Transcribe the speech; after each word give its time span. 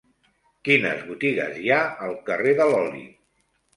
Quines 0.69 1.03
botigues 1.11 1.61
hi 1.65 1.69
ha 1.75 1.79
al 2.07 2.17
carrer 2.31 2.59
de 2.63 2.67
l'Oli? 2.73 3.05